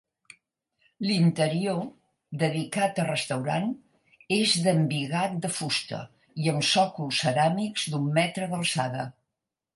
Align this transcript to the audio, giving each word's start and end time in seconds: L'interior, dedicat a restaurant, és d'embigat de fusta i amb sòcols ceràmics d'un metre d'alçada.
L'interior, 1.07 1.83
dedicat 2.43 3.01
a 3.03 3.05
restaurant, 3.09 3.75
és 4.39 4.55
d'embigat 4.69 5.37
de 5.45 5.53
fusta 5.59 6.01
i 6.47 6.51
amb 6.55 6.67
sòcols 6.71 7.23
ceràmics 7.27 7.87
d'un 7.93 8.11
metre 8.19 8.51
d'alçada. 8.57 9.07